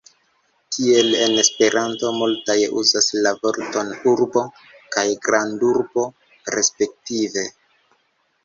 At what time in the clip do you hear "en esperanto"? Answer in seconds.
1.25-2.13